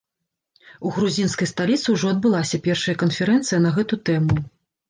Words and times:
У 0.89 0.93
грузінскай 0.95 1.51
сталіцы 1.53 1.87
ўжо 1.97 2.09
адбылася 2.13 2.61
першая 2.69 2.99
канферэнцыя 3.05 3.61
на 3.67 3.75
гэту 3.77 4.01
тэму. 4.09 4.35